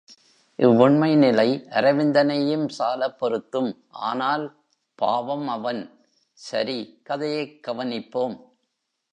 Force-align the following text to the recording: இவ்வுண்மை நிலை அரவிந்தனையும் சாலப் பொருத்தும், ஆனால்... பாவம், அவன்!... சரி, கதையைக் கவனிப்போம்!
இவ்வுண்மை 0.59 1.15
நிலை 1.15 1.45
அரவிந்தனையும் 1.69 2.65
சாலப் 2.79 3.19
பொருத்தும், 3.19 3.69
ஆனால்... 3.89 4.45
பாவம், 4.99 5.47
அவன்!... 5.47 5.83
சரி, 6.37 6.79
கதையைக் 7.03 7.59
கவனிப்போம்! 7.67 8.35